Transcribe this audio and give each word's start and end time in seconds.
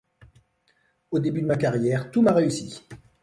Au 1.11 1.19
début 1.19 1.43
de 1.43 1.45
ma 1.45 1.57
carrière, 1.57 2.09
tout 2.09 2.23
m'a 2.23 2.33
réussi. 2.33 2.81